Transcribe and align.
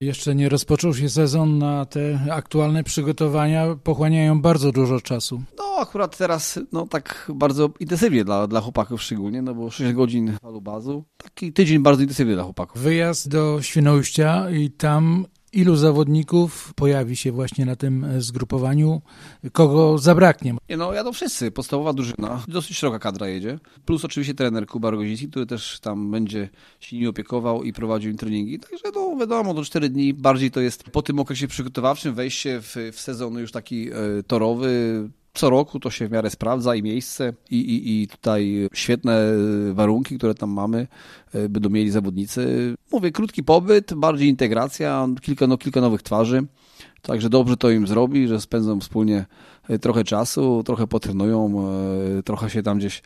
Jeszcze 0.00 0.34
nie 0.34 0.48
rozpoczął 0.48 0.94
się 0.94 1.08
sezon, 1.08 1.58
na 1.58 1.86
te 1.86 2.20
aktualne 2.30 2.84
przygotowania 2.84 3.76
pochłaniają 3.84 4.40
bardzo 4.42 4.72
dużo 4.72 5.00
czasu. 5.00 5.42
No 5.58 5.64
akurat 5.64 6.18
teraz 6.18 6.60
no 6.72 6.86
tak 6.86 7.32
bardzo 7.34 7.70
intensywnie 7.80 8.24
dla, 8.24 8.46
dla 8.46 8.60
chłopaków 8.60 9.02
szczególnie, 9.02 9.42
no 9.42 9.54
bo 9.54 9.70
6 9.70 9.92
godzin 9.92 10.36
bazu. 10.62 11.04
Taki 11.16 11.52
tydzień 11.52 11.78
bardzo 11.78 12.02
intensywny 12.02 12.34
dla 12.34 12.44
chłopaków. 12.44 12.82
Wyjazd 12.82 13.28
do 13.28 13.62
Świnoujścia 13.62 14.50
i 14.50 14.70
tam 14.70 15.26
Ilu 15.52 15.76
zawodników 15.76 16.74
pojawi 16.74 17.16
się 17.16 17.32
właśnie 17.32 17.66
na 17.66 17.76
tym 17.76 18.06
zgrupowaniu? 18.18 19.02
Kogo 19.52 19.98
zabraknie? 19.98 20.54
Nie, 20.68 20.76
no 20.76 20.92
jadą 20.92 21.12
wszyscy. 21.12 21.50
Podstawowa 21.50 21.92
drużyna. 21.92 22.44
Dosyć 22.48 22.78
szeroka 22.78 22.98
kadra 22.98 23.28
jedzie. 23.28 23.58
Plus 23.84 24.04
oczywiście 24.04 24.34
trener 24.34 24.66
Kuba 24.66 24.90
Rogozicki, 24.90 25.28
który 25.28 25.46
też 25.46 25.80
tam 25.80 26.10
będzie 26.10 26.48
się 26.80 26.96
nimi 26.96 27.08
opiekował 27.08 27.62
i 27.62 27.72
prowadził 27.72 28.10
im 28.10 28.16
treningi. 28.16 28.58
Także 28.58 28.84
no 28.94 29.16
wiadomo, 29.16 29.54
do 29.54 29.64
4 29.64 29.88
dni 29.88 30.14
bardziej 30.14 30.50
to 30.50 30.60
jest 30.60 30.84
po 30.84 31.02
tym 31.02 31.18
okresie 31.18 31.48
przygotowawczym 31.48 32.14
wejście 32.14 32.60
w, 32.60 32.76
w 32.92 33.00
sezon 33.00 33.38
już 33.38 33.52
taki 33.52 33.90
e, 33.90 33.94
torowy, 34.26 35.08
co 35.38 35.50
roku 35.50 35.80
to 35.80 35.90
się 35.90 36.08
w 36.08 36.10
miarę 36.10 36.30
sprawdza 36.30 36.74
i 36.74 36.82
miejsce, 36.82 37.32
i, 37.50 37.56
i, 37.56 38.02
i 38.02 38.08
tutaj 38.08 38.68
świetne 38.74 39.22
warunki, 39.72 40.18
które 40.18 40.34
tam 40.34 40.50
mamy, 40.50 40.86
e, 41.34 41.48
będą 41.48 41.70
mieli 41.70 41.90
zawodnicy. 41.90 42.74
Mówię, 42.92 43.10
krótki 43.10 43.42
pobyt, 43.44 43.94
bardziej 43.94 44.28
integracja, 44.28 45.08
kilka, 45.20 45.46
no, 45.46 45.58
kilka 45.58 45.80
nowych 45.80 46.02
twarzy. 46.02 46.46
Także 47.02 47.30
dobrze 47.30 47.56
to 47.56 47.70
im 47.70 47.86
zrobi, 47.86 48.28
że 48.28 48.40
spędzą 48.40 48.80
wspólnie 48.80 49.26
e, 49.68 49.78
trochę 49.78 50.04
czasu, 50.04 50.62
trochę 50.66 50.86
potrenują, 50.86 51.64
e, 52.18 52.22
trochę 52.22 52.50
się 52.50 52.62
tam 52.62 52.78
gdzieś 52.78 53.02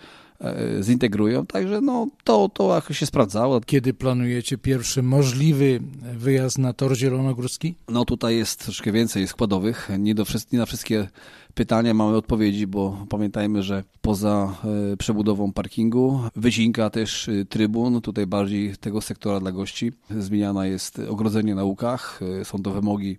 zintegrują, 0.81 1.47
także 1.47 1.81
no, 1.81 2.07
to, 2.25 2.49
to 2.49 2.83
się 2.91 3.07
sprawdzało. 3.07 3.61
Kiedy 3.61 3.95
planujecie 3.95 4.59
pierwszy 4.59 5.03
możliwy 5.03 5.81
wyjazd 6.17 6.59
na 6.59 6.73
tor 6.73 6.97
zielonogórski? 6.97 7.75
No 7.89 8.05
tutaj 8.05 8.37
jest 8.37 8.65
troszkę 8.65 8.93
więcej 8.93 9.29
składowych, 9.29 9.91
nie, 9.99 10.15
do, 10.15 10.25
nie 10.53 10.59
na 10.59 10.67
wszystkie 10.67 11.09
pytania 11.55 11.95
mamy 11.95 12.17
odpowiedzi, 12.17 12.67
bo 12.67 13.07
pamiętajmy, 13.09 13.63
że 13.63 13.85
poza 14.03 14.55
e, 14.93 14.97
przebudową 14.97 15.53
parkingu 15.53 16.21
wycinka 16.37 16.91
też 16.91 17.29
e, 17.29 17.45
trybun, 17.45 18.01
tutaj 18.01 18.27
bardziej 18.27 18.77
tego 18.77 19.01
sektora 19.01 19.41
dla 19.41 19.53
gości. 19.53 19.93
Zmieniana 20.19 20.67
jest 20.67 20.99
ogrodzenie 20.99 21.55
na 21.55 21.65
łukach, 21.65 22.21
e, 22.41 22.45
są 22.45 22.63
to 22.63 22.71
wymogi 22.71 23.19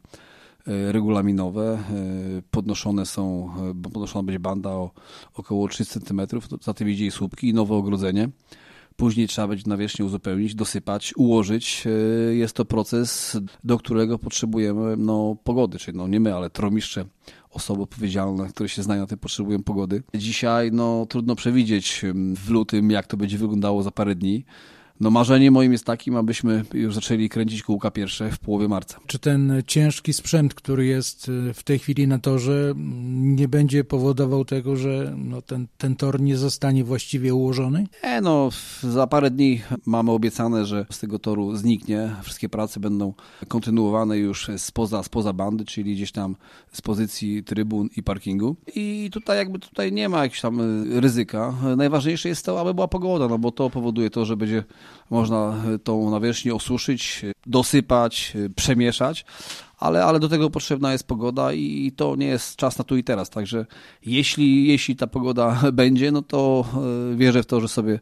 regulaminowe. 0.66 1.84
Podnoszone 2.52 3.06
są, 3.06 3.50
podnoszona 3.84 4.24
będzie 4.24 4.40
banda 4.40 4.70
o 4.70 4.92
około 5.34 5.68
3 5.68 5.86
cm, 5.86 6.22
za 6.62 6.74
tym 6.74 6.90
idzie 6.90 7.06
i 7.06 7.12
słupki 7.12 7.48
i 7.48 7.54
nowe 7.54 7.76
ogrodzenie. 7.76 8.30
Później 8.96 9.28
trzeba 9.28 9.48
będzie 9.48 9.64
nawierzchnię 9.68 10.06
uzupełnić, 10.06 10.56
dosypać, 10.56 11.14
ułożyć. 11.18 11.84
Jest 12.32 12.56
to 12.56 12.66
proces, 12.66 13.38
do 13.64 13.78
którego 13.78 14.20
potrzebujemy 14.20 14.98
no, 14.98 15.38
pogody, 15.44 15.80
czyli 15.80 15.98
no, 15.98 16.08
nie 16.08 16.20
my, 16.20 16.36
ale 16.36 16.50
tromiszcze 16.50 17.06
osoby 17.50 17.82
odpowiedzialne, 17.82 18.50
które 18.50 18.70
się 18.70 18.84
znają 18.84 19.02
na 19.02 19.08
tym, 19.08 19.18
potrzebują 19.18 19.64
pogody. 19.64 20.04
Dzisiaj 20.16 20.72
no, 20.72 21.06
trudno 21.10 21.36
przewidzieć 21.36 22.02
w 22.36 22.50
lutym, 22.50 22.92
jak 22.92 23.08
to 23.08 23.18
będzie 23.18 23.38
wyglądało 23.38 23.84
za 23.84 23.92
parę 23.92 24.16
dni. 24.16 24.46
No 25.00 25.12
marzenie 25.12 25.52
moim 25.52 25.72
jest 25.72 25.86
takim, 25.86 26.16
abyśmy 26.16 26.66
już 26.74 26.96
zaczęli 26.96 27.30
kręcić 27.30 27.64
kółka 27.64 27.92
pierwsze 27.92 28.32
w 28.32 28.40
połowie 28.40 28.68
marca. 28.68 29.00
Czy 29.08 29.20
ten 29.20 29.64
ciężki 29.68 30.14
sprzęt, 30.14 30.54
który 30.54 30.86
jest 30.86 31.30
y, 31.30 31.54
w 31.54 31.64
tej 31.64 31.80
chwili 31.80 32.08
na 32.08 32.20
torze, 32.20 32.74
nie 33.16 33.48
będzie 33.48 33.84
powodował 33.84 34.46
tego, 34.46 34.76
że 34.76 35.16
no 35.18 35.42
ten, 35.42 35.68
ten 35.78 35.96
tor 35.96 36.22
nie 36.22 36.38
zostanie 36.38 36.84
właściwie 36.84 37.34
ułożony? 37.34 37.88
Nie, 38.04 38.22
no 38.22 38.50
za 38.82 39.08
parę 39.08 39.32
dni 39.32 39.62
mamy 39.86 40.12
obiecane, 40.12 40.66
że 40.66 40.86
z 40.92 41.00
tego 41.00 41.20
toru 41.20 41.56
zniknie. 41.56 42.10
Wszystkie 42.24 42.50
prace 42.50 42.80
będą 42.80 43.14
kontynuowane 43.48 44.18
już 44.18 44.50
spoza, 44.58 45.04
spoza 45.04 45.34
bandy, 45.34 45.66
czyli 45.66 45.96
gdzieś 45.96 46.12
tam 46.12 46.36
z 46.72 46.82
pozycji 46.82 47.44
trybun 47.44 47.90
i 47.98 48.04
parkingu. 48.04 48.56
I 48.76 49.10
tutaj 49.14 49.38
jakby 49.38 49.60
tutaj 49.60 49.92
nie 49.92 50.10
ma 50.10 50.18
jakiegoś 50.18 50.42
tam 50.42 50.60
ryzyka. 51.00 51.54
Najważniejsze 51.78 52.30
jest 52.30 52.46
to, 52.46 52.62
aby 52.62 52.74
była 52.74 52.88
pogoda, 52.88 53.28
no 53.28 53.38
bo 53.38 53.52
to 53.52 53.70
powoduje 53.70 54.10
to, 54.10 54.26
że 54.26 54.38
będzie 54.38 54.64
można 55.10 55.64
tą 55.84 56.12
nawierzchnię 56.12 56.56
osuszyć, 56.56 57.22
dosypać, 57.46 58.34
przemieszać, 58.56 59.26
ale, 59.84 60.04
ale 60.04 60.20
do 60.20 60.30
tego 60.30 60.50
potrzebna 60.50 60.92
jest 60.92 61.08
pogoda 61.08 61.54
i 61.54 61.92
to 61.96 62.16
nie 62.16 62.28
jest 62.28 62.56
czas 62.56 62.78
na 62.78 62.84
tu 62.84 62.98
i 62.98 63.04
teraz. 63.04 63.30
Także 63.30 63.66
jeśli, 64.06 64.68
jeśli 64.68 64.96
ta 64.96 65.08
pogoda 65.08 65.62
będzie, 65.74 66.12
no 66.12 66.22
to 66.22 66.66
e, 67.14 67.16
wierzę 67.16 67.44
w 67.44 67.46
to, 67.46 67.62
że 67.62 67.68
sobie 67.68 68.00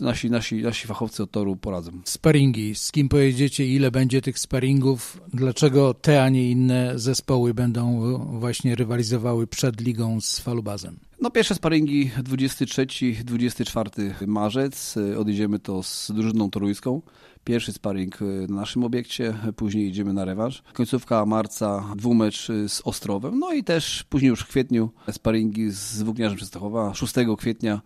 nasi, 0.00 0.30
nasi, 0.30 0.62
nasi 0.62 0.86
fachowcy 0.86 1.22
od 1.22 1.30
toru 1.30 1.56
poradzą. 1.56 1.92
Sparingi. 2.04 2.74
Z 2.74 2.92
kim 2.92 3.08
pojedziecie? 3.08 3.66
Ile 3.66 3.90
będzie 3.90 4.22
tych 4.22 4.38
sparingów? 4.38 5.20
Dlaczego 5.34 5.94
te, 5.94 6.22
a 6.22 6.28
nie 6.28 6.50
inne 6.50 6.92
zespoły 6.98 7.54
będą 7.54 8.00
właśnie 8.38 8.74
rywalizowały 8.74 9.46
przed 9.46 9.80
ligą 9.80 10.20
z 10.20 10.38
Falubazem? 10.38 11.07
No 11.20 11.30
pierwsze 11.30 11.54
sparingi 11.54 12.10
23-24 12.22 14.26
marzec. 14.26 14.94
Odjedziemy 15.18 15.58
to 15.58 15.82
z 15.82 16.12
drużyną 16.14 16.50
toruńską. 16.50 17.02
Pierwszy 17.44 17.72
sparring 17.72 18.18
na 18.48 18.56
naszym 18.56 18.84
obiekcie, 18.84 19.34
później 19.56 19.88
idziemy 19.88 20.12
na 20.12 20.24
rewanż. 20.24 20.62
Końcówka 20.72 21.26
marca 21.26 21.84
dwumecz 21.96 22.48
z 22.68 22.82
Ostrowem, 22.84 23.38
no 23.38 23.52
i 23.52 23.64
też 23.64 24.04
później 24.08 24.28
już 24.28 24.40
w 24.40 24.48
kwietniu 24.48 24.90
sparingi 25.10 25.70
z 25.70 26.02
Włókniarzem 26.02 26.38
Częstochowa. 26.38 26.94
6 26.94 27.14
kwietnia 27.38 27.80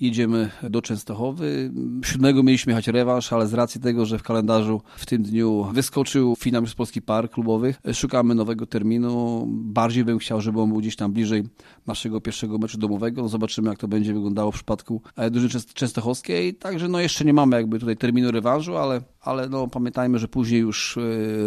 jedziemy 0.00 0.50
do 0.70 0.82
Częstochowy. 0.82 1.72
7 2.04 2.44
mieliśmy 2.44 2.72
jechać 2.72 2.88
rewanż, 2.88 3.32
ale 3.32 3.46
z 3.46 3.54
racji 3.54 3.80
tego, 3.80 4.06
że 4.06 4.18
w 4.18 4.22
kalendarzu 4.22 4.80
w 4.96 5.06
tym 5.06 5.22
dniu 5.22 5.66
wyskoczył 5.72 6.36
finał 6.38 6.66
z 6.66 6.74
Polski 6.74 7.02
Park 7.02 7.32
klubowych, 7.32 7.80
szukamy 7.92 8.34
nowego 8.34 8.66
terminu. 8.66 9.44
Bardziej 9.48 10.04
bym 10.04 10.18
chciał, 10.18 10.40
żeby 10.40 10.60
on 10.60 10.68
był 10.68 10.78
gdzieś 10.78 10.96
tam 10.96 11.12
bliżej 11.12 11.42
naszego 11.86 12.20
pierwszego 12.20 12.58
meczu 12.58 12.73
domowego. 12.78 13.22
No 13.22 13.28
zobaczymy, 13.28 13.68
jak 13.68 13.78
to 13.78 13.88
będzie 13.88 14.14
wyglądało 14.14 14.52
w 14.52 14.54
przypadku 14.54 15.02
e, 15.16 15.30
drużyny 15.30 15.64
częstochowskiej. 15.74 16.54
Także 16.54 16.88
no 16.88 17.00
jeszcze 17.00 17.24
nie 17.24 17.32
mamy 17.32 17.56
jakby 17.56 17.78
tutaj 17.78 17.96
terminu 17.96 18.30
rewanżu, 18.30 18.76
ale, 18.76 19.00
ale 19.24 19.48
no 19.48 19.68
pamiętajmy, 19.68 20.18
że 20.18 20.28
później 20.28 20.60
już 20.60 20.96
e, 20.96 21.00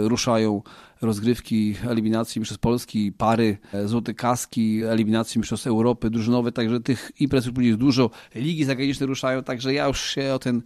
ruszają 0.08 0.62
rozgrywki 1.02 1.76
eliminacji 1.90 2.42
przez 2.42 2.58
Polski, 2.58 3.12
pary, 3.12 3.58
e, 3.74 3.88
złote 3.88 4.14
kaski, 4.14 4.84
eliminacji 4.84 5.40
mistrzostw 5.40 5.68
Europy, 5.68 6.10
drużynowe, 6.10 6.52
także 6.52 6.80
tych 6.80 7.12
imprez 7.20 7.46
już 7.46 7.54
później 7.54 7.68
jest 7.68 7.80
dużo, 7.80 8.10
ligi 8.36 8.66
zagraniczne 8.66 9.06
ruszają, 9.06 9.44
także 9.44 9.74
ja 9.74 9.88
już 9.88 10.02
się 10.02 10.34
o 10.34 10.40
ten 10.40 10.62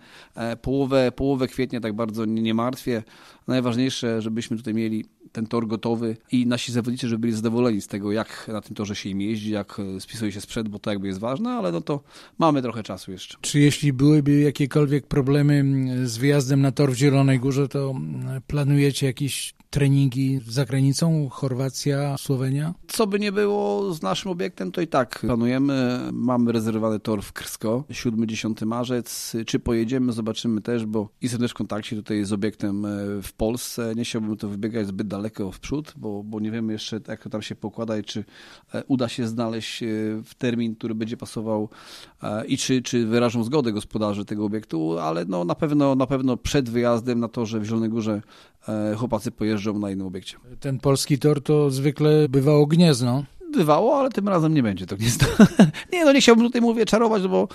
połowę, 0.61 1.11
połowę 1.11 1.47
kwietnia 1.47 1.79
tak 1.79 1.93
bardzo 1.93 2.25
nie, 2.25 2.53
martwię. 2.53 3.03
Najważniejsze, 3.47 4.21
żebyśmy 4.21 4.57
tutaj 4.57 4.73
mieli 4.73 5.05
ten 5.31 5.47
tor 5.47 5.67
gotowy 5.67 6.17
i 6.31 6.47
nasi 6.47 6.71
zawodnicy, 6.71 7.07
żeby 7.07 7.21
byli 7.21 7.33
zadowoleni 7.33 7.81
z 7.81 7.87
tego, 7.87 8.11
jak 8.11 8.47
na 8.47 8.61
tym 8.61 8.75
torze 8.75 8.95
się 8.95 9.09
im 9.09 9.21
jeździ, 9.21 9.51
jak 9.51 9.79
e, 9.79 9.99
spisuje 9.99 10.31
się 10.31 10.41
sprzęt, 10.41 10.69
bo 10.69 10.79
to 10.79 10.89
jakby 10.89 11.07
jest 11.07 11.19
ważne, 11.19 11.49
ale 11.49 11.71
no 11.71 11.81
to 11.81 12.03
mamy 12.39 12.61
trochę 12.61 12.83
czasu 12.83 13.11
jeszcze. 13.11 13.37
Czy 13.41 13.59
jeśli 13.59 13.93
byłyby 13.93 14.39
jakiekolwiek 14.39 15.07
problemy 15.07 15.63
z 16.07 16.17
wyjazdem 16.17 16.61
na 16.61 16.71
tor 16.71 16.91
w 16.91 16.95
Zielonej 17.01 17.39
Górze, 17.39 17.67
to 17.67 17.95
planujecie 18.47 19.05
jakiś 19.07 19.53
treningi 19.71 20.39
za 20.47 20.65
granicą, 20.65 21.29
Chorwacja, 21.29 22.17
Słowenia? 22.17 22.73
Co 22.87 23.07
by 23.07 23.19
nie 23.19 23.31
było 23.31 23.93
z 23.93 24.01
naszym 24.01 24.31
obiektem, 24.31 24.71
to 24.71 24.81
i 24.81 24.87
tak 24.87 25.19
planujemy. 25.19 25.99
Mamy 26.11 26.51
rezerwowany 26.51 26.99
tor 26.99 27.21
w 27.21 27.33
Krsko, 27.33 27.83
7-10 27.89 28.65
marzec. 28.65 29.35
Czy 29.45 29.59
pojedziemy, 29.59 30.13
zobaczymy 30.13 30.61
też, 30.61 30.85
bo 30.85 31.09
jestem 31.21 31.41
też 31.41 31.51
w 31.51 31.53
kontakcie 31.53 31.95
tutaj 31.95 32.25
z 32.25 32.33
obiektem 32.33 32.85
e, 32.85 32.89
w 33.21 33.33
Polsce. 33.33 33.93
Nie 33.95 34.03
chciałbym 34.03 34.37
to 34.37 34.49
wybiegać 34.49 34.87
zbyt 34.87 35.07
daleko 35.07 35.51
w 35.51 35.59
przód, 35.59 35.93
bo, 35.97 36.23
bo 36.23 36.39
nie 36.39 36.51
wiemy 36.51 36.73
jeszcze, 36.73 36.99
jak 37.07 37.23
to 37.23 37.29
tam 37.29 37.41
się 37.41 37.55
pokłada 37.55 37.97
i 37.97 38.03
czy 38.03 38.25
e, 38.73 38.83
uda 38.87 39.09
się 39.09 39.27
znaleźć 39.27 39.83
e, 39.83 39.87
w 40.23 40.35
termin, 40.37 40.75
który 40.75 40.95
będzie 40.95 41.17
pasował 41.17 41.69
i 42.47 42.57
czy, 42.57 42.81
czy 42.81 43.05
wyrażą 43.05 43.43
zgodę 43.43 43.71
gospodarzy 43.71 44.25
tego 44.25 44.45
obiektu, 44.45 44.99
ale 44.99 45.25
no, 45.25 45.45
na, 45.45 45.55
pewno, 45.55 45.95
na 45.95 46.07
pewno 46.07 46.37
przed 46.37 46.69
wyjazdem 46.69 47.19
na 47.19 47.27
torze 47.27 47.59
w 47.59 47.65
Zielonej 47.65 47.89
Górze 47.89 48.21
chłopacy 48.97 49.31
pojeżdżą 49.31 49.60
na 49.79 49.91
innym 49.91 50.07
obiekcie. 50.07 50.37
Ten 50.59 50.79
polski 50.79 51.19
tor 51.19 51.43
to 51.43 51.69
zwykle 51.69 52.29
bywało 52.29 52.65
gniezno 52.65 53.23
bywało, 53.51 53.99
ale 53.99 54.09
tym 54.09 54.29
razem 54.29 54.53
nie 54.53 54.63
będzie 54.63 54.85
to 54.85 54.97
gniezdo. 54.97 55.25
nie, 55.93 56.05
no 56.05 56.13
nie 56.13 56.21
chciałbym 56.21 56.45
tutaj, 56.45 56.61
mówię, 56.61 56.85
czarować, 56.85 57.27
bo 57.27 57.47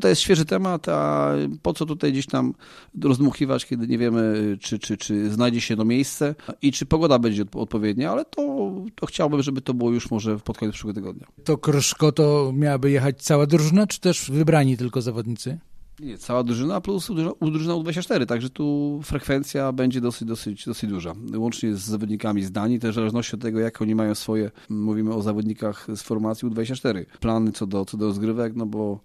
to 0.00 0.08
jest 0.08 0.20
świeży 0.20 0.44
temat, 0.44 0.88
a 0.88 1.32
po 1.62 1.72
co 1.72 1.86
tutaj 1.86 2.12
gdzieś 2.12 2.26
tam 2.26 2.54
rozdmuchiwać, 3.02 3.66
kiedy 3.66 3.88
nie 3.88 3.98
wiemy, 3.98 4.56
czy, 4.60 4.78
czy, 4.78 4.96
czy 4.96 5.30
znajdzie 5.30 5.60
się 5.60 5.76
to 5.76 5.84
miejsce 5.84 6.34
i 6.62 6.72
czy 6.72 6.86
pogoda 6.86 7.18
będzie 7.18 7.44
odpowiednia, 7.54 8.10
ale 8.10 8.24
to, 8.24 8.72
to 8.94 9.06
chciałbym, 9.06 9.42
żeby 9.42 9.60
to 9.60 9.74
było 9.74 9.90
już 9.90 10.10
może 10.10 10.38
pod 10.38 10.58
koniec 10.58 10.74
przyszłego 10.74 10.94
tygodnia. 10.94 11.26
To 11.44 11.58
Kroszko 11.58 12.12
to 12.12 12.52
miałaby 12.54 12.90
jechać 12.90 13.22
cała 13.22 13.46
drużyna, 13.46 13.86
czy 13.86 14.00
też 14.00 14.30
wybrani 14.30 14.76
tylko 14.76 15.02
zawodnicy? 15.02 15.58
Nie, 16.00 16.18
cała 16.18 16.44
drużyna 16.44 16.80
plus 16.80 17.10
drużyna 17.40 17.74
U24, 17.74 18.26
także 18.26 18.50
tu 18.50 19.00
frekwencja 19.04 19.72
będzie 19.72 20.00
dosyć, 20.00 20.28
dosyć, 20.28 20.64
dosyć 20.64 20.90
duża. 20.90 21.12
Łącznie 21.36 21.74
z 21.74 21.80
zawodnikami 21.80 22.44
z 22.44 22.52
Danii, 22.52 22.80
też 22.80 22.90
w 22.90 22.94
zależności 22.94 23.36
od 23.36 23.42
tego, 23.42 23.60
jak 23.60 23.82
oni 23.82 23.94
mają 23.94 24.14
swoje, 24.14 24.50
mówimy 24.68 25.14
o 25.14 25.22
zawodnikach 25.22 25.86
z 25.96 26.02
formacji 26.02 26.48
U24, 26.48 27.04
plany 27.20 27.52
co 27.52 27.66
do, 27.66 27.84
co 27.84 27.96
do 27.96 28.06
rozgrywek, 28.06 28.56
no 28.56 28.66
bo 28.66 29.00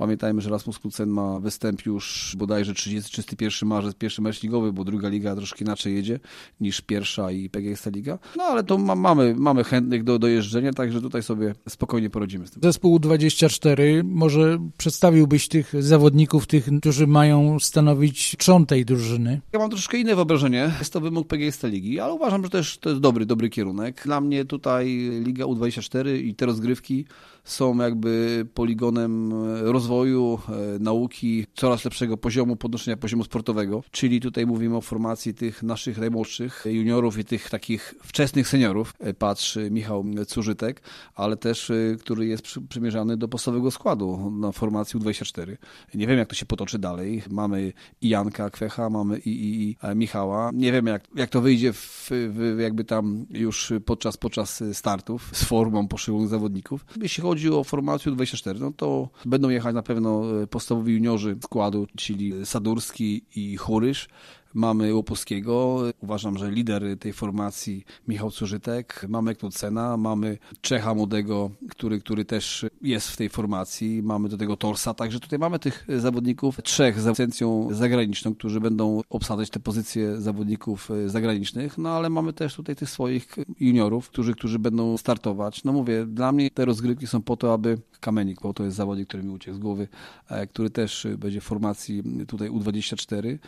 Pamiętajmy, 0.00 0.40
że 0.40 0.50
Rasmus 0.50 0.78
Klucen 0.78 1.08
ma 1.08 1.40
występ 1.40 1.86
już 1.86 2.34
bodajże 2.38 2.72
30-31 2.72 3.66
marzec, 3.66 3.94
pierwszy 3.94 4.22
mecz 4.22 4.42
ligowy, 4.42 4.72
bo 4.72 4.84
druga 4.84 5.08
liga 5.08 5.36
troszkę 5.36 5.64
inaczej 5.64 5.94
jedzie 5.94 6.20
niż 6.60 6.80
pierwsza 6.80 7.30
i 7.30 7.50
PGS 7.50 7.86
Liga. 7.86 8.18
No 8.36 8.44
ale 8.44 8.64
to 8.64 8.78
ma, 8.78 8.94
mamy, 8.94 9.34
mamy 9.38 9.64
chętnych 9.64 10.04
do, 10.04 10.18
do 10.18 10.28
jeżdżenia, 10.28 10.72
także 10.72 11.00
tutaj 11.00 11.22
sobie 11.22 11.54
spokojnie 11.68 12.10
poradzimy 12.10 12.46
z 12.46 12.50
tym. 12.50 12.62
Zespół 12.62 12.98
24, 12.98 14.04
może 14.04 14.58
przedstawiłbyś 14.78 15.48
tych 15.48 15.72
zawodników, 15.78 16.46
tych, 16.46 16.68
którzy 16.80 17.06
mają 17.06 17.58
stanowić 17.58 18.36
trzon 18.38 18.66
tej 18.66 18.84
drużyny? 18.84 19.40
Ja 19.52 19.58
mam 19.58 19.70
troszkę 19.70 19.98
inne 19.98 20.14
wyobrażenie. 20.14 20.72
Jest 20.78 20.92
to 20.92 21.00
wymóg 21.00 21.28
PGS 21.28 21.62
Ligi, 21.62 22.00
ale 22.00 22.12
uważam, 22.12 22.44
że 22.44 22.50
też 22.50 22.78
to 22.78 22.88
jest 22.90 23.02
dobry, 23.02 23.26
dobry 23.26 23.50
kierunek. 23.50 24.02
Dla 24.04 24.20
mnie 24.20 24.44
tutaj 24.44 25.10
Liga 25.24 25.44
U24 25.44 26.16
i 26.16 26.34
te 26.34 26.46
rozgrywki 26.46 27.04
są 27.50 27.76
jakby 27.76 28.46
poligonem 28.54 29.32
rozwoju, 29.62 30.38
e, 30.48 30.78
nauki, 30.78 31.46
coraz 31.54 31.84
lepszego 31.84 32.16
poziomu, 32.16 32.56
podnoszenia 32.56 32.96
poziomu 32.96 33.24
sportowego. 33.24 33.82
Czyli 33.90 34.20
tutaj 34.20 34.46
mówimy 34.46 34.76
o 34.76 34.80
formacji 34.80 35.34
tych 35.34 35.62
naszych 35.62 35.98
najmłodszych 35.98 36.64
juniorów 36.70 37.18
i 37.18 37.24
tych 37.24 37.50
takich 37.50 37.94
wczesnych 38.02 38.48
seniorów. 38.48 38.94
E, 39.00 39.14
patrz 39.14 39.58
Michał 39.70 40.04
Cużytek, 40.26 40.82
ale 41.14 41.36
też, 41.36 41.70
e, 41.70 41.96
który 42.00 42.26
jest 42.26 42.42
przymierzany 42.68 43.16
do 43.16 43.28
podstawowego 43.28 43.70
składu 43.70 44.30
na 44.40 44.52
formacji 44.52 45.00
U24. 45.00 45.56
Nie 45.94 46.06
wiem, 46.06 46.18
jak 46.18 46.28
to 46.28 46.34
się 46.34 46.46
potoczy 46.46 46.78
dalej. 46.78 47.22
Mamy 47.30 47.72
i 48.00 48.08
Janka 48.08 48.50
Kwecha, 48.50 48.90
mamy 48.90 49.18
i, 49.18 49.30
i, 49.30 49.70
i 49.70 49.96
Michała. 49.96 50.50
Nie 50.54 50.72
wiem, 50.72 50.86
jak, 50.86 51.08
jak 51.14 51.30
to 51.30 51.40
wyjdzie 51.40 51.72
w, 51.72 52.10
w, 52.10 52.58
jakby 52.60 52.84
tam 52.84 53.26
już 53.30 53.72
podczas, 53.84 54.16
podczas 54.16 54.62
startów 54.72 55.30
z 55.32 55.44
formą 55.44 55.88
poszczególnych 55.88 56.30
zawodników. 56.30 56.84
Jeśli 57.02 57.22
chodzi 57.22 57.39
chodzi 57.40 57.56
o 57.56 57.64
formację 57.64 58.12
24, 58.12 58.60
no 58.60 58.72
to 58.76 59.08
będą 59.24 59.48
jechać 59.48 59.74
na 59.74 59.82
pewno 59.82 60.42
e, 60.42 60.46
podstawowi 60.46 60.92
juniorzy 60.92 61.36
składu, 61.42 61.86
czyli 61.96 62.46
Sadurski 62.46 63.24
i 63.36 63.56
Churysz. 63.56 64.08
Mamy 64.54 64.94
Łopuskiego, 64.94 65.82
uważam, 66.00 66.38
że 66.38 66.50
lider 66.50 66.98
tej 66.98 67.12
formacji 67.12 67.84
Michał 68.08 68.30
Cużytek, 68.30 69.06
mamy 69.08 69.34
Knudsena, 69.34 69.96
mamy 69.96 70.38
Czecha 70.60 70.94
młodego, 70.94 71.50
który, 71.68 72.00
który 72.00 72.24
też 72.24 72.66
jest 72.82 73.08
w 73.08 73.16
tej 73.16 73.28
formacji, 73.28 74.02
mamy 74.02 74.28
do 74.28 74.36
tego 74.36 74.56
Torsa, 74.56 74.94
także 74.94 75.20
tutaj 75.20 75.38
mamy 75.38 75.58
tych 75.58 75.86
zawodników, 75.98 76.62
trzech 76.62 77.00
z 77.00 77.06
licencją 77.06 77.68
zagraniczną, 77.70 78.34
którzy 78.34 78.60
będą 78.60 79.00
obsadzać 79.10 79.50
te 79.50 79.60
pozycje 79.60 80.20
zawodników 80.20 80.88
zagranicznych, 81.06 81.78
no 81.78 81.90
ale 81.90 82.10
mamy 82.10 82.32
też 82.32 82.54
tutaj 82.54 82.76
tych 82.76 82.90
swoich 82.90 83.36
juniorów, 83.60 84.08
którzy, 84.08 84.34
którzy 84.34 84.58
będą 84.58 84.96
startować. 84.96 85.64
No 85.64 85.72
mówię, 85.72 86.06
dla 86.06 86.32
mnie 86.32 86.50
te 86.50 86.64
rozgrywki 86.64 87.06
są 87.06 87.22
po 87.22 87.36
to, 87.36 87.52
aby 87.52 87.78
Kamenik, 88.00 88.40
bo 88.42 88.54
to 88.54 88.64
jest 88.64 88.76
zawodnik, 88.76 89.08
który 89.08 89.22
mi 89.22 89.30
uciekł 89.30 89.56
z 89.56 89.60
głowy, 89.60 89.88
e, 90.28 90.46
który 90.46 90.70
też 90.70 91.06
będzie 91.18 91.40
w 91.40 91.44
formacji 91.44 92.02
tutaj 92.28 92.50
U24, 92.50 93.38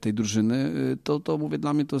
tej 0.00 0.14
drużyny, 0.14 0.72
y, 0.92 0.98
to, 1.02 1.20
to 1.20 1.38
mówię, 1.38 1.58
dla 1.58 1.72
mnie 1.72 1.84
to, 1.84 1.98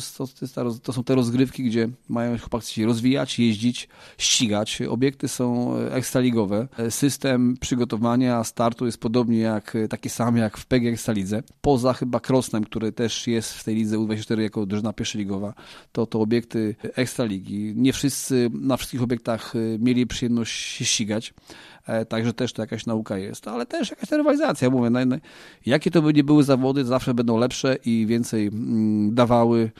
to, 0.54 0.70
to 0.82 0.92
są 0.92 1.04
te 1.04 1.14
rozgrywki, 1.14 1.64
gdzie 1.64 1.88
mają 2.08 2.38
chłopaki 2.38 2.74
się 2.74 2.86
rozwijać, 2.86 3.38
jeździć, 3.38 3.88
ścigać. 4.18 4.82
Obiekty 4.82 5.28
są 5.28 5.76
e, 5.76 5.94
ekstraligowe. 5.94 6.68
E, 6.78 6.90
system 6.90 7.56
przygotowania 7.60 8.44
startu 8.44 8.86
jest 8.86 8.98
podobnie 8.98 9.38
jak, 9.38 9.76
e, 9.76 9.88
taki 9.88 10.08
sam 10.08 10.36
jak 10.36 10.58
w 10.58 10.66
PG 10.66 10.88
Ekstralidze. 10.88 11.42
Poza 11.60 11.92
chyba 11.92 12.20
Krosnem, 12.20 12.64
który 12.64 12.92
też 12.92 13.26
jest 13.26 13.52
w 13.52 13.64
tej 13.64 13.74
lidze 13.74 13.96
U24 13.96 14.40
jako 14.40 14.66
drużyna 14.66 14.92
pierwszoligowa, 14.92 15.54
to 15.92 16.06
to 16.06 16.20
obiekty 16.20 16.74
ekstraligi. 16.82 17.72
Nie 17.76 17.92
wszyscy 17.92 18.50
na 18.52 18.76
wszystkich 18.76 19.02
obiektach 19.02 19.52
mieli 19.78 20.06
przyjemność 20.06 20.52
się 20.52 20.84
ścigać. 20.84 21.34
E, 21.86 22.04
także 22.04 22.32
też 22.32 22.52
to 22.52 22.62
jakaś 22.62 22.86
nauka 22.86 23.18
jest, 23.18 23.48
ale 23.48 23.66
też 23.66 23.90
jakaś 23.90 24.10
rywalizacja. 24.10 24.70
Mówię, 24.70 24.90
jakie 25.66 25.90
to 25.90 26.02
by 26.02 26.12
nie 26.12 26.24
były 26.24 26.44
zawody, 26.44 26.84
zawsze 26.84 27.14
będą 27.14 27.38
lepsze 27.38 27.76
i 27.84 28.06
więcej 28.06 28.46
mm, 28.46 29.14
dawały 29.14 29.70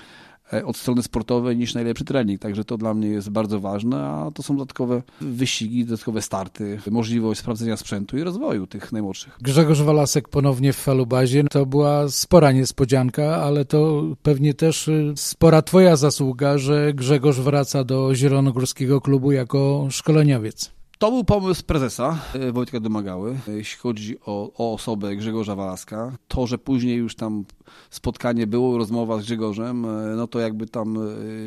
e, 0.52 0.64
od 0.64 0.76
strony 0.76 1.02
sportowej 1.02 1.56
niż 1.56 1.74
najlepszy 1.74 2.04
trening. 2.04 2.40
Także 2.40 2.64
to 2.64 2.76
dla 2.76 2.94
mnie 2.94 3.08
jest 3.08 3.30
bardzo 3.30 3.60
ważne, 3.60 4.04
a 4.04 4.30
to 4.30 4.42
są 4.42 4.56
dodatkowe 4.56 5.02
wyścigi, 5.20 5.84
dodatkowe 5.84 6.22
starty, 6.22 6.78
możliwość 6.90 7.40
sprawdzenia 7.40 7.76
sprzętu 7.76 8.18
i 8.18 8.22
rozwoju 8.22 8.66
tych 8.66 8.92
najmłodszych. 8.92 9.38
Grzegorz 9.40 9.82
Walasek 9.82 10.28
ponownie 10.28 10.72
w 10.72 10.76
falubazie. 10.76 11.44
To 11.44 11.66
była 11.66 12.08
spora 12.08 12.52
niespodzianka, 12.52 13.36
ale 13.36 13.64
to 13.64 14.02
pewnie 14.22 14.54
też 14.54 14.88
y, 14.88 15.12
spora 15.16 15.62
twoja 15.62 15.96
zasługa, 15.96 16.58
że 16.58 16.92
Grzegorz 16.94 17.40
wraca 17.40 17.84
do 17.84 18.14
Zielonogórskiego 18.14 19.00
Klubu 19.00 19.32
jako 19.32 19.86
szkoleniowiec. 19.90 20.75
To 20.98 21.10
był 21.10 21.24
pomysł 21.24 21.64
prezesa 21.64 22.18
e, 22.34 22.52
Wojtka 22.52 22.80
Domagały, 22.80 23.38
e, 23.48 23.52
jeśli 23.52 23.78
chodzi 23.78 24.20
o, 24.20 24.52
o 24.54 24.74
osobę 24.74 25.16
Grzegorza 25.16 25.56
Walaska. 25.56 26.12
To, 26.28 26.46
że 26.46 26.58
później 26.58 26.96
już 26.96 27.16
tam 27.16 27.44
spotkanie 27.90 28.46
było, 28.46 28.78
rozmowa 28.78 29.18
z 29.18 29.24
Grzegorzem, 29.24 29.84
e, 29.84 30.16
no 30.16 30.26
to 30.26 30.38
jakby 30.38 30.66
tam 30.66 30.98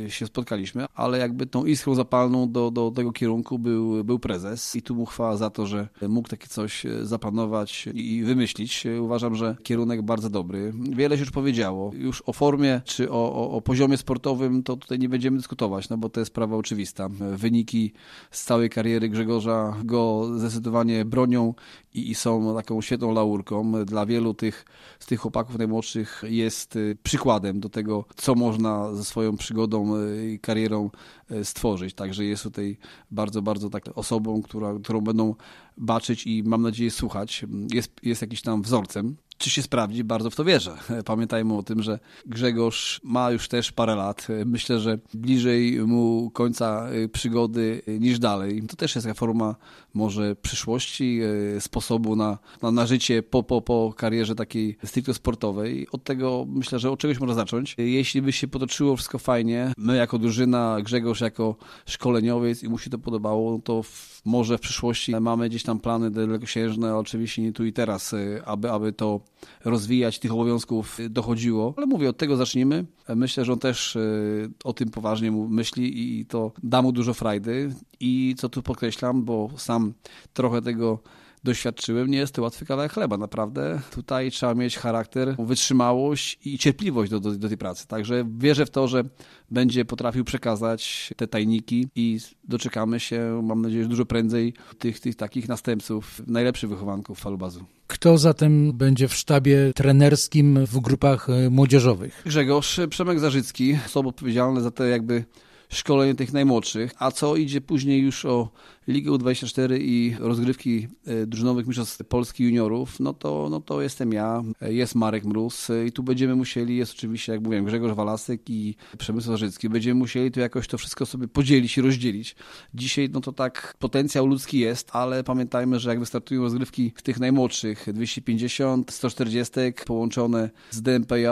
się 0.07 0.25
spotkaliśmy, 0.25 0.86
ale 0.95 1.18
jakby 1.18 1.45
tą 1.45 1.66
iskrą 1.66 1.95
zapalną 1.95 2.51
do, 2.51 2.71
do 2.71 2.92
tego 2.92 3.12
kierunku 3.12 3.60
był, 3.60 4.04
był 4.04 4.19
prezes 4.19 4.75
i 4.75 4.81
tu 4.81 4.95
mu 4.95 5.06
chwała 5.06 5.38
za 5.38 5.50
to, 5.50 5.66
że 5.66 5.88
mógł 6.07 6.30
takie 6.30 6.48
coś 6.48 6.86
zapanować 7.01 7.89
i 7.94 8.24
wymyślić. 8.24 8.88
Uważam, 9.01 9.36
że 9.36 9.56
kierunek 9.63 10.01
bardzo 10.01 10.30
dobry. 10.30 10.74
Wiele 10.89 11.16
się 11.16 11.19
już 11.19 11.31
powiedziało. 11.31 11.92
Już 11.95 12.24
o 12.25 12.33
formie 12.33 12.81
czy 12.86 13.12
o, 13.12 13.33
o, 13.33 13.51
o 13.51 13.62
poziomie 13.62 13.98
sportowym 13.98 14.63
to 14.63 14.77
tutaj 14.77 15.00
nie 15.00 15.10
będziemy 15.10 15.38
dyskutować, 15.38 15.89
no 15.89 15.98
bo 15.98 16.10
to 16.10 16.19
jest 16.19 16.31
sprawa 16.31 16.56
oczywista. 16.56 17.10
Wyniki 17.36 17.94
z 18.31 18.44
całej 18.44 18.69
kariery 18.69 19.10
Grzegorza 19.10 19.75
go 19.83 20.30
zdecydowanie 20.38 21.06
bronią 21.06 21.54
i, 21.94 22.12
i 22.12 22.15
są 22.15 22.56
taką 22.56 22.81
świetną 22.81 23.13
laurką. 23.13 23.86
Dla 23.86 24.06
wielu 24.06 24.33
tych, 24.33 24.65
z 25.00 25.06
tych 25.06 25.19
chłopaków 25.19 25.57
najmłodszych 25.57 26.09
jest 26.24 26.76
y, 26.76 26.98
przykładem 27.04 27.60
do 27.60 27.70
tego, 27.70 28.06
co 28.16 28.36
można 28.36 28.96
ze 28.96 29.04
swoją 29.04 29.38
przygodą 29.38 29.96
y, 29.98 30.32
i 30.32 30.40
karierą 30.40 30.90
y, 31.32 31.46
stworzyć. 31.46 31.94
Także 31.94 32.26
jest 32.26 32.44
tutaj 32.44 32.78
bardzo, 33.12 33.42
bardzo 33.42 33.70
tak 33.70 33.84
osobą, 33.96 34.42
która, 34.42 34.74
którą 34.84 35.02
będą 35.02 35.36
baczyć 35.80 36.28
i 36.28 36.44
mam 36.44 36.62
nadzieję 36.62 36.92
słuchać. 36.92 37.46
Jest, 37.74 37.92
jest 38.04 38.22
jakiś 38.22 38.42
tam 38.42 38.62
wzorcem 38.62 39.16
czy 39.40 39.50
się 39.50 39.62
sprawdzi, 39.62 40.04
bardzo 40.04 40.30
w 40.30 40.36
to 40.36 40.46
wierzę. 40.46 40.78
Pamiętajmy 41.06 41.58
o 41.58 41.64
tym, 41.64 41.84
że 41.84 42.00
Grzegorz 42.26 43.02
ma 43.04 43.31
już 43.31 43.48
też 43.48 43.72
parę 43.72 43.96
lat. 43.96 44.28
Myślę, 44.46 44.80
że 44.80 45.00
bliżej 45.14 45.80
mu 45.88 46.31
końca 46.34 46.88
przygody 47.12 47.81
niż 48.00 48.20
dalej. 48.20 48.64
To 48.68 48.76
też 48.76 48.96
jest 48.96 49.08
forma 49.16 49.56
może 49.94 50.36
przyszłości, 50.36 51.20
sposobu 51.60 52.16
na, 52.16 52.38
na, 52.62 52.72
na 52.72 52.86
życie 52.86 53.24
po, 53.24 53.44
po, 53.44 53.62
po 53.62 53.94
karierze 53.98 54.36
takiej 54.36 54.78
stricte 54.84 55.14
sportowej. 55.14 55.88
Od 55.92 56.04
tego 56.04 56.46
myślę, 56.48 56.80
że 56.80 56.92
od 56.92 57.00
czegoś 57.00 57.20
można 57.20 57.36
zacząć. 57.36 57.75
Jeśli 57.78 58.22
by 58.22 58.32
się 58.32 58.48
potoczyło 58.48 58.96
wszystko 58.96 59.20
fajnie, 59.20 59.74
my 59.78 59.98
jako 59.98 60.20
drużyna, 60.20 60.78
Grzegorz 60.84 61.22
jako 61.22 61.56
szkoleniowiec 61.86 62.63
i 62.63 62.70
mu 62.70 62.77
się 62.77 62.89
to 62.89 62.98
podobało, 62.98 63.60
to 63.60 63.84
w, 63.84 64.22
może 64.25 64.58
w 64.58 64.62
przyszłości 64.62 65.12
mamy 65.20 65.50
gdzieś 65.50 65.63
tam 65.63 65.69
plany 65.76 66.12
dalekosiężne, 66.12 66.98
oczywiście 66.98 67.42
nie 67.42 67.54
tu 67.54 67.66
i 67.66 67.74
teraz, 67.74 68.14
y, 68.14 68.42
aby, 68.46 68.72
aby 68.72 68.94
to 68.94 69.22
rozwijać, 69.66 70.20
tych 70.20 70.34
obowiązków 70.34 70.98
dochodziło. 71.10 71.74
Ale 71.78 71.86
mówię, 71.86 72.10
od 72.10 72.18
tego 72.18 72.36
zacznijmy. 72.36 72.86
Myślę, 73.16 73.46
że 73.46 73.54
on 73.54 73.60
też 73.60 73.96
y, 73.96 74.52
o 74.64 74.74
tym 74.74 74.90
poważnie 74.90 75.32
myśli 75.32 76.20
i 76.20 76.26
to 76.26 76.52
da 76.64 76.82
mu 76.82 76.92
dużo 76.92 77.14
frajdy. 77.14 77.74
I 78.00 78.36
co 78.38 78.50
tu 78.50 78.64
podkreślam, 78.64 79.24
bo 79.24 79.50
sam 79.58 79.94
trochę 80.34 80.62
tego 80.62 81.00
doświadczyłem, 81.43 82.08
nie 82.08 82.17
jest 82.17 82.34
to 82.34 82.41
łatwy 82.41 82.65
kawałek 82.65 82.93
chleba, 82.93 83.17
naprawdę. 83.17 83.81
Tutaj 83.91 84.31
trzeba 84.31 84.55
mieć 84.55 84.77
charakter, 84.77 85.36
wytrzymałość 85.39 86.39
i 86.46 86.58
cierpliwość 86.58 87.12
do, 87.12 87.19
do, 87.19 87.31
do 87.31 87.48
tej 87.48 87.58
pracy. 87.58 87.88
Także 87.88 88.25
wierzę 88.38 88.65
w 88.65 88.69
to, 88.69 88.88
że 88.88 89.03
będzie 89.51 89.86
potrafił 89.86 90.24
przekazać 90.24 91.13
te 91.17 91.27
tajniki 91.27 91.88
i 91.96 92.19
doczekamy 92.43 93.00
się, 93.00 93.41
mam 93.43 93.62
nadzieję, 93.62 93.84
że 93.84 93.89
dużo 93.89 94.05
prędzej 94.05 94.53
tych, 94.79 95.00
tych 95.00 95.15
takich 95.15 95.48
następców, 95.48 96.22
najlepszych 96.27 96.69
wychowanków 96.69 97.19
falubazu. 97.19 97.65
Kto 97.88 98.17
zatem 98.17 98.74
będzie 98.74 99.08
w 99.08 99.13
sztabie 99.13 99.72
trenerskim 99.75 100.65
w 100.65 100.79
grupach 100.79 101.29
e, 101.29 101.50
młodzieżowych? 101.50 102.22
Grzegorz 102.25 102.79
Przemek 102.89 103.19
Zarzycki, 103.19 103.77
osoba 103.86 104.10
odpowiedzialna 104.10 104.62
za 104.62 104.72
te 104.72 104.89
jakby 104.89 105.25
szkolenie 105.70 106.16
tych 106.16 106.34
najmłodszych, 106.34 106.94
a 107.00 107.12
co 107.12 107.36
idzie 107.36 107.62
później 107.62 108.02
już 108.02 108.26
o 108.26 108.50
Ligę 108.88 109.12
U24 109.12 109.78
i 109.82 110.16
rozgrywki 110.20 110.88
e, 111.06 111.26
drużynowych 111.26 111.68
mistrzostw 111.68 112.04
Polski 112.04 112.44
juniorów, 112.44 113.00
no 113.00 113.14
to, 113.14 113.48
no 113.52 113.62
to 113.62 113.82
jestem 113.82 114.14
ja, 114.14 114.44
e, 114.62 114.74
jest 114.74 114.96
Marek 114.96 115.26
Mróz 115.26 115.70
e, 115.70 115.86
i 115.86 115.92
tu 115.92 116.04
będziemy 116.04 116.36
musieli, 116.36 116.78
jest 116.78 116.94
oczywiście, 116.94 117.32
jak 117.32 117.42
mówiłem, 117.42 117.66
Grzegorz 117.66 117.94
Walasek 117.94 118.50
i 118.50 118.76
Przemysł 118.98 119.28
Zarzycki, 119.28 119.70
będziemy 119.70 120.00
musieli 120.00 120.32
tu 120.32 120.40
jakoś 120.40 120.68
to 120.68 120.78
wszystko 120.78 121.06
sobie 121.06 121.28
podzielić 121.28 121.78
i 121.78 121.82
rozdzielić. 121.82 122.36
Dzisiaj, 122.74 123.10
no 123.14 123.22
to 123.22 123.32
tak, 123.32 123.76
potencjał 123.80 124.28
ludzki 124.28 124.60
jest, 124.60 124.90
ale 124.94 125.24
pamiętajmy, 125.24 125.80
że 125.80 125.90
jak 125.90 126.00
wystartują 126.00 126.42
rozgrywki 126.42 126.92
tych 127.04 127.20
najmłodszych, 127.20 127.86
250, 127.94 128.92
140 128.92 129.54
połączone 129.86 130.50
z 130.72 130.82
DMPJ 130.82 131.28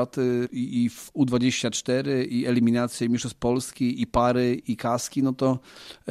i, 0.51 0.83
i 0.83 0.89
w 0.89 1.11
U24 1.13 2.27
i 2.29 2.45
eliminacje 2.45 3.09
Mistrzostw 3.09 3.39
Polski 3.39 4.01
i 4.01 4.07
par 4.07 4.26
i 4.67 4.77
kaski, 4.77 5.23
no 5.23 5.33
to 5.33 5.59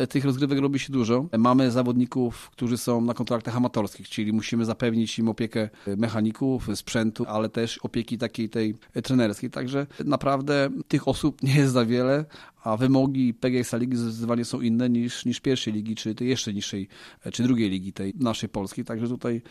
tych 0.08 0.24
rozgrywek 0.24 0.58
robi 0.58 0.78
się 0.78 0.92
dużo. 0.92 1.26
Mamy 1.38 1.70
zawodników, 1.70 2.50
którzy 2.50 2.78
są 2.78 3.00
na 3.00 3.14
kontraktach 3.14 3.56
amatorskich, 3.56 4.08
czyli 4.08 4.32
musimy 4.32 4.64
zapewnić 4.64 5.18
im 5.18 5.28
opiekę 5.28 5.68
mechaników, 5.96 6.68
sprzętu, 6.74 7.24
ale 7.28 7.48
też 7.48 7.78
opieki 7.78 8.18
takiej 8.18 8.48
tej 8.48 8.74
trenerskiej. 9.02 9.50
Także 9.50 9.86
naprawdę 10.04 10.70
tych 10.88 11.08
osób 11.08 11.42
nie 11.42 11.54
jest 11.54 11.72
za 11.72 11.84
wiele, 11.84 12.24
a 12.64 12.76
wymogi 12.76 13.34
PGX 13.34 13.72
Ligi 13.72 13.96
zdecydowanie 13.96 14.44
są 14.44 14.60
inne 14.60 14.90
niż, 14.90 15.24
niż 15.24 15.40
pierwszej 15.40 15.72
ligi, 15.72 15.94
czy 15.94 16.14
tej 16.14 16.28
jeszcze 16.28 16.52
niższej, 16.52 16.88
czy 17.32 17.42
drugiej 17.42 17.70
ligi, 17.70 17.92
tej 17.92 18.14
naszej 18.20 18.48
polskiej. 18.48 18.84
Także 18.84 19.08
tutaj 19.08 19.42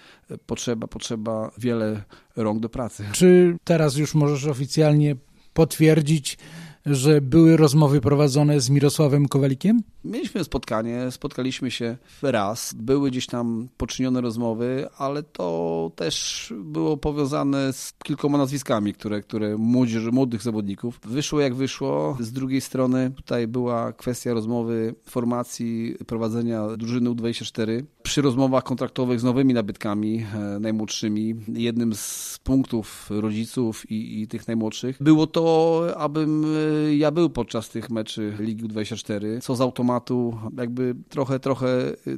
potrzeba, 0.46 0.88
potrzeba 0.88 1.52
wiele 1.58 2.04
rąk 2.36 2.60
do 2.60 2.70
pracy. 2.70 3.06
Czy 3.12 3.58
teraz 3.64 3.98
już 3.98 4.16
możesz 4.16 4.46
oficjalnie 4.46 5.16
potwierdzić, 5.54 6.38
że 6.86 7.22
były 7.22 7.58
rozmowy 7.58 8.02
prowadzone 8.02 8.62
z 8.62 8.70
Mirosławem 8.70 9.28
Kowalikiem? 9.28 9.82
Mieliśmy 10.04 10.44
spotkanie, 10.44 11.12
spotkaliśmy 11.12 11.72
się 11.72 11.98
raz, 12.22 12.74
były 12.74 13.12
gdzieś 13.12 13.28
tam 13.28 13.68
poczynione 13.78 14.22
rozmowy, 14.22 14.88
ale 14.98 15.24
to 15.24 15.92
też 15.96 16.54
było 16.58 16.98
powiązane 16.98 17.74
z 17.74 17.94
kilkoma 18.04 18.38
nazwiskami, 18.38 18.94
które, 18.94 19.22
które 19.22 19.58
młodzież, 19.58 20.06
młodych 20.12 20.42
zawodników. 20.42 21.00
Wyszło 21.06 21.40
jak 21.40 21.56
wyszło. 21.56 22.18
Z 22.20 22.32
drugiej 22.32 22.62
strony 22.62 23.12
tutaj 23.16 23.48
była 23.48 23.94
kwestia 23.94 24.34
rozmowy 24.34 24.96
formacji 25.06 25.96
prowadzenia 26.08 26.78
drużyny 26.78 27.10
U24. 27.10 27.84
Przy 28.04 28.22
rozmowach 28.22 28.64
kontraktowych 28.64 29.20
z 29.20 29.24
nowymi 29.24 29.54
nabytkami, 29.54 30.26
e, 30.36 30.60
najmłodszymi, 30.60 31.36
jednym 31.48 31.96
z 31.96 32.40
punktów 32.44 33.10
rodziców 33.10 33.92
i, 33.92 34.22
i 34.22 34.28
tych 34.28 34.48
najmłodszych 34.48 34.98
było 35.00 35.28
to, 35.28 35.84
abym 35.98 36.46
e, 36.46 36.75
ja 36.98 37.12
był 37.12 37.30
podczas 37.30 37.70
tych 37.70 37.90
meczy 37.90 38.34
Ligi 38.40 38.68
U24, 38.68 39.42
co 39.42 39.56
z 39.56 39.62
automatu 39.62 40.38
jakby 40.58 40.96
trochę, 41.10 41.40
trochę 41.40 41.68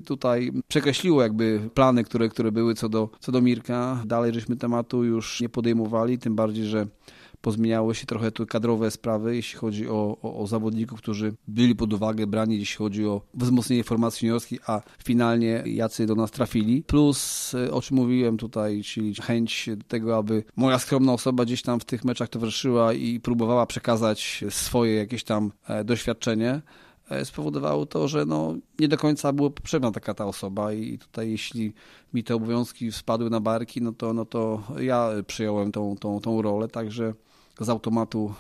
tutaj 0.06 0.52
przekreśliło 0.68 1.22
jakby 1.22 1.70
plany, 1.74 2.04
które, 2.04 2.30
które 2.30 2.52
były 2.52 2.76
co 2.76 2.90
do, 2.90 3.10
co 3.20 3.32
do 3.32 3.42
Mirka. 3.42 4.04
Dalej 4.06 4.34
żeśmy 4.34 4.56
tematu 4.56 5.04
już 5.04 5.42
nie 5.42 5.50
podejmowali, 5.50 6.18
tym 6.18 6.36
bardziej, 6.36 6.66
że 6.66 6.88
pozmieniały 7.41 7.96
się 7.96 8.06
trochę 8.06 8.32
tu 8.32 8.46
kadrowe 8.46 8.91
sprawy, 8.91 9.36
jeśli 9.36 9.60
chodzi 9.60 9.88
o, 9.88 10.17
o, 10.22 10.39
o, 10.39 10.48
zawodników, 10.48 11.01
którzy 11.01 11.34
byli 11.48 11.75
pod 11.75 11.94
uwagę 11.94 12.27
brani, 12.27 12.60
jeśli 12.60 12.77
chodzi 12.77 13.06
o 13.06 13.22
wzmocnienie 13.34 13.84
formacji 13.84 14.27
juniorskiej, 14.27 14.60
a 14.67 14.82
finalnie 15.03 15.63
jacy 15.65 16.06
do 16.06 16.15
nas 16.15 16.32
trafili. 16.32 16.84
Plus, 16.84 17.53
o 17.72 17.82
czym 17.82 17.98
mówiłem 17.98 18.38
tutaj, 18.38 18.84
czyli 18.84 19.15
chęć 19.15 19.70
tego, 19.88 20.17
aby 20.17 20.44
moja 20.56 20.79
skromna 20.79 21.13
osoba 21.13 21.46
gdzieś 21.46 21.62
tam 21.62 21.79
w 21.79 21.86
tych 21.86 22.06
meczach 22.06 22.29
towarzyszyła 22.29 22.94
i 22.94 23.20
próbowała 23.20 23.65
przekazać 23.65 24.44
swoje 24.50 24.96
jakieś 24.96 25.24
tam 25.24 25.51
e, 25.67 25.84
doświadczenie. 25.84 26.62
E, 27.10 27.26
spowodowało 27.26 27.86
to, 27.86 28.08
że 28.08 28.26
no, 28.26 28.56
nie 28.80 28.88
do 28.88 28.98
końca 28.98 29.34
była 29.34 29.50
potrzebna 29.50 29.92
taka 29.92 30.14
ta 30.14 30.26
osoba 30.26 30.74
i 30.74 30.98
tutaj 30.98 31.32
jeśli 31.32 31.74
mi 32.14 32.24
te 32.24 32.36
obowiązki 32.36 32.92
spadły 32.92 33.30
na 33.30 33.40
barki, 33.40 33.82
no 33.82 33.92
to, 33.92 34.14
no 34.14 34.26
to 34.26 34.64
ja 34.80 35.10
przyjąłem 35.28 35.72
tą, 35.72 35.96
tą, 36.00 36.20
tą 36.20 36.42
rolę, 36.42 36.68
także 36.68 37.14
z 37.60 37.70
automatu 37.70 38.34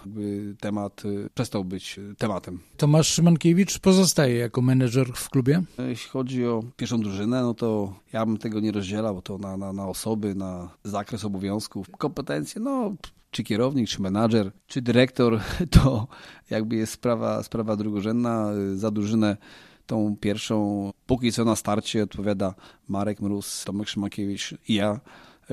temat 0.59 1.05
y, 1.05 1.29
przestał 1.33 1.65
być 1.65 1.99
tematem. 2.17 2.59
Tomasz 2.77 3.07
Szymankiewicz 3.07 3.79
pozostaje 3.79 4.35
jako 4.35 4.61
menedżer 4.61 5.07
w 5.13 5.29
klubie? 5.29 5.63
Jeśli 5.87 6.09
chodzi 6.09 6.45
o 6.45 6.63
pierwszą 6.75 6.99
drużynę, 6.99 7.41
no 7.41 7.53
to 7.53 7.93
ja 8.13 8.25
bym 8.25 8.37
tego 8.37 8.59
nie 8.59 8.71
rozdzielał, 8.71 9.15
bo 9.15 9.21
to 9.21 9.37
na, 9.37 9.57
na, 9.57 9.73
na 9.73 9.87
osoby, 9.87 10.35
na 10.35 10.69
zakres 10.83 11.25
obowiązków, 11.25 11.87
kompetencje, 11.97 12.61
no 12.61 12.95
czy 13.31 13.43
kierownik, 13.43 13.89
czy 13.89 14.01
menadżer, 14.01 14.51
czy 14.67 14.81
dyrektor, 14.81 15.39
to 15.81 16.07
jakby 16.49 16.75
jest 16.75 16.93
sprawa, 16.93 17.43
sprawa 17.43 17.75
drugorzędna. 17.75 18.51
Za 18.75 18.91
drużynę 18.91 19.37
tą 19.85 20.17
pierwszą, 20.19 20.91
póki 21.05 21.31
co 21.31 21.45
na 21.45 21.55
starcie 21.55 22.03
odpowiada 22.03 22.55
Marek 22.87 23.21
Mróz, 23.21 23.63
Tomek 23.63 23.87
Szymakiewicz 23.87 24.55
i 24.67 24.73
ja. 24.73 24.99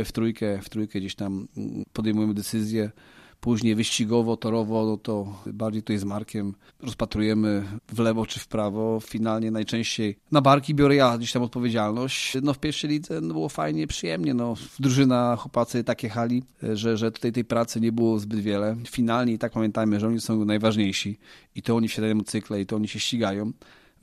W 0.05 0.13
trójkę, 0.13 0.63
w 0.63 0.69
trójkę 0.69 0.99
gdzieś 0.99 1.15
tam 1.15 1.49
podejmujemy 1.93 2.35
decyzje 2.35 2.91
Później 3.45 3.75
wyścigowo, 3.75 4.37
torowo, 4.37 4.87
no 4.87 4.97
to 4.97 5.43
bardziej 5.47 5.83
tutaj 5.83 5.99
z 5.99 6.05
Markiem 6.05 6.55
rozpatrujemy 6.83 7.65
w 7.89 7.99
lewo 7.99 8.27
czy 8.27 8.41
w 8.41 8.47
prawo. 8.47 9.01
Finalnie 9.01 9.51
najczęściej 9.51 10.17
na 10.33 10.41
barki 10.41 10.75
biorę 10.75 10.95
ja 10.95 11.19
gdzieś 11.19 11.33
tam 11.33 11.43
odpowiedzialność. 11.43 12.37
No 12.43 12.55
w 12.55 12.59
pierwszej 12.59 12.91
lidze 12.91 13.21
no, 13.21 13.35
było 13.35 13.49
fajnie, 13.49 13.87
przyjemnie. 13.87 14.35
No, 14.35 14.55
drużyna, 14.79 15.37
chłopacy 15.37 15.85
takie 15.85 16.09
hali, 16.09 16.43
że, 16.63 16.97
że 16.97 17.13
tutaj 17.13 17.33
tej 17.33 17.45
pracy 17.45 17.81
nie 17.81 17.93
było 17.93 18.19
zbyt 18.19 18.41
wiele. 18.41 18.77
Finalnie 18.89 19.33
i 19.33 19.39
tak 19.39 19.53
pamiętajmy, 19.53 20.01
że 20.01 20.07
oni 20.07 20.21
są 20.21 20.45
najważniejsi 20.45 21.19
i 21.55 21.63
to 21.63 21.77
oni 21.77 21.89
wsiadają 21.89 22.21
cykle 22.21 22.61
i 22.61 22.67
to 22.67 22.77
oni 22.77 22.89
się 22.89 23.01
ścigają. 23.01 23.53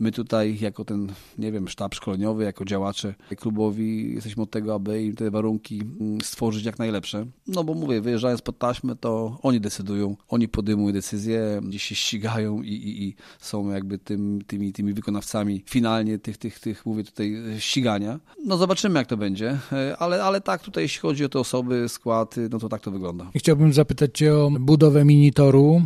My 0.02 0.12
tutaj, 0.12 0.58
jako 0.62 0.86
ten, 0.86 1.08
nie 1.38 1.52
wiem, 1.52 1.68
sztab 1.68 1.96
szkoleniowy, 1.96 2.44
jako 2.44 2.66
działacze 2.66 3.16
klubowi, 3.38 4.14
jesteśmy 4.14 4.44
od 4.44 4.52
tego, 4.52 4.74
aby 4.76 5.04
im 5.04 5.16
te 5.16 5.32
warunki 5.32 5.82
mm, 5.82 6.22
stworzyć 6.22 6.66
jak 6.66 6.80
najlepsze. 6.80 7.26
No 7.48 7.64
bo 7.64 7.74
mówię, 7.74 8.02
wyjeżdżając 8.02 8.42
pod 8.42 8.58
taśmę, 8.58 8.96
to 8.96 9.38
oni 9.42 9.62
decydują, 9.62 10.16
oni 10.28 10.48
podejmują 10.48 10.94
decyzje, 10.94 11.62
gdzieś 11.64 11.84
się 11.84 11.96
ścigają 11.96 12.62
i, 12.62 12.70
i, 12.70 13.04
i 13.04 13.16
są 13.40 13.70
jakby 13.70 13.98
tym, 13.98 14.42
tymi, 14.48 14.74
tymi 14.74 14.94
wykonawcami 14.94 15.64
finalnie 15.70 16.20
tych, 16.20 16.38
tych, 16.38 16.60
tych, 16.60 16.86
mówię 16.86 17.04
tutaj, 17.04 17.36
ścigania. 17.60 18.20
No 18.46 18.58
zobaczymy, 18.58 19.00
jak 19.00 19.08
to 19.08 19.18
będzie, 19.18 19.60
e, 19.72 19.98
ale, 19.98 20.24
ale 20.24 20.42
tak, 20.42 20.62
tutaj 20.62 20.84
jeśli 20.84 21.00
chodzi 21.00 21.26
o 21.26 21.30
te 21.30 21.40
osoby, 21.40 21.90
skład, 21.90 22.36
no 22.50 22.60
to 22.60 22.70
tak 22.70 22.82
to 22.82 22.92
wygląda. 22.92 23.32
Chciałbym 23.36 23.74
zapytać 23.74 24.18
Cię 24.18 24.38
o 24.38 24.52
budowę 24.60 25.06
minitoru. 25.06 25.82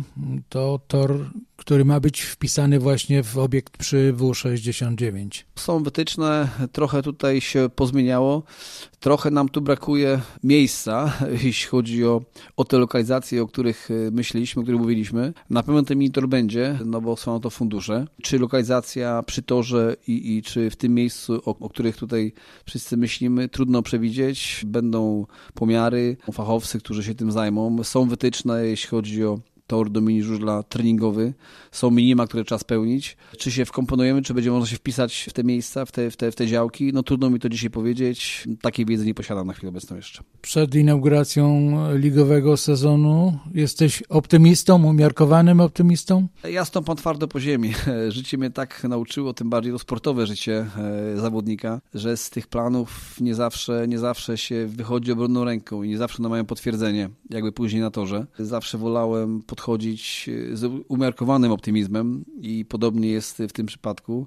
To 0.48 0.80
tor 0.88 1.30
który 1.56 1.84
ma 1.84 2.00
być 2.00 2.20
wpisany 2.20 2.78
właśnie 2.78 3.22
w 3.22 3.38
obiekt 3.38 3.76
przy 3.76 4.14
W69. 4.16 5.44
Są 5.56 5.82
wytyczne, 5.82 6.48
trochę 6.72 7.02
tutaj 7.02 7.40
się 7.40 7.68
pozmieniało, 7.76 8.42
trochę 9.00 9.30
nam 9.30 9.48
tu 9.48 9.60
brakuje 9.60 10.20
miejsca, 10.42 11.12
jeśli 11.44 11.68
chodzi 11.68 12.04
o, 12.04 12.22
o 12.56 12.64
te 12.64 12.78
lokalizacje, 12.78 13.42
o 13.42 13.46
których 13.46 13.88
e, 13.90 14.10
myśleliśmy, 14.10 14.60
o 14.60 14.62
których 14.62 14.80
mówiliśmy. 14.80 15.32
Na 15.50 15.62
pewno 15.62 15.82
ten 15.82 15.98
monitor 15.98 16.28
będzie, 16.28 16.78
no 16.84 17.00
bo 17.00 17.16
są 17.16 17.40
to 17.40 17.50
fundusze. 17.50 18.06
Czy 18.22 18.38
lokalizacja 18.38 19.22
przy 19.22 19.42
torze 19.42 19.96
i, 20.06 20.36
i 20.36 20.42
czy 20.42 20.70
w 20.70 20.76
tym 20.76 20.94
miejscu, 20.94 21.42
o, 21.44 21.58
o 21.58 21.68
których 21.68 21.96
tutaj 21.96 22.32
wszyscy 22.64 22.96
myślimy, 22.96 23.48
trudno 23.48 23.82
przewidzieć. 23.82 24.62
Będą 24.66 25.26
pomiary, 25.54 26.16
fachowcy, 26.32 26.78
którzy 26.78 27.04
się 27.04 27.14
tym 27.14 27.32
zajmą. 27.32 27.84
Są 27.84 28.08
wytyczne, 28.08 28.66
jeśli 28.66 28.88
chodzi 28.88 29.24
o 29.24 29.38
tor 29.66 29.90
do 29.90 30.00
mini 30.00 30.22
żużla 30.22 30.62
treningowy. 30.62 31.34
Są 31.72 31.90
minima, 31.90 32.26
które 32.26 32.44
trzeba 32.44 32.58
spełnić. 32.58 33.16
Czy 33.38 33.50
się 33.50 33.64
wkomponujemy, 33.64 34.22
czy 34.22 34.34
będzie 34.34 34.50
można 34.50 34.66
się 34.66 34.76
wpisać 34.76 35.26
w 35.30 35.32
te 35.32 35.44
miejsca, 35.44 35.84
w 35.84 35.92
te, 35.92 36.10
w 36.10 36.16
te, 36.16 36.32
w 36.32 36.34
te 36.34 36.46
działki? 36.46 36.92
No 36.92 37.02
trudno 37.02 37.30
mi 37.30 37.40
to 37.40 37.48
dzisiaj 37.48 37.70
powiedzieć. 37.70 38.48
Takiej 38.60 38.86
wiedzy 38.86 39.06
nie 39.06 39.14
posiadam 39.14 39.46
na 39.46 39.52
chwilę 39.52 39.68
obecną 39.68 39.96
jeszcze. 39.96 40.22
Przed 40.42 40.74
inauguracją 40.74 41.72
ligowego 41.94 42.56
sezonu 42.56 43.38
jesteś 43.54 44.02
optymistą, 44.02 44.84
umiarkowanym 44.84 45.60
optymistą? 45.60 46.28
Ja 46.50 46.64
stąpam 46.64 46.96
twardo 46.96 47.28
po 47.28 47.40
ziemi. 47.40 47.72
Życie 48.08 48.38
mnie 48.38 48.50
tak 48.50 48.84
nauczyło, 48.84 49.32
tym 49.34 49.50
bardziej 49.50 49.72
to 49.72 49.78
sportowe 49.78 50.26
życie 50.26 50.66
e, 51.14 51.16
zawodnika, 51.20 51.80
że 51.94 52.16
z 52.16 52.30
tych 52.30 52.46
planów 52.46 53.20
nie 53.20 53.34
zawsze, 53.34 53.88
nie 53.88 53.98
zawsze 53.98 54.38
się 54.38 54.66
wychodzi 54.66 55.12
obronną 55.12 55.44
ręką 55.44 55.82
i 55.82 55.88
nie 55.88 55.98
zawsze 55.98 56.18
one 56.18 56.28
mają 56.28 56.44
potwierdzenie, 56.44 57.10
jakby 57.30 57.52
później 57.52 57.82
na 57.82 57.90
torze. 57.90 58.26
Zawsze 58.38 58.78
wolałem 58.78 59.42
podchodzić 59.56 60.30
e, 60.52 60.56
z 60.56 60.84
umiarkowanym 60.88 61.52
optymizmem 61.52 62.24
i 62.40 62.64
podobnie 62.64 63.08
jest 63.08 63.38
w 63.48 63.52
tym 63.52 63.66
przypadku. 63.66 64.26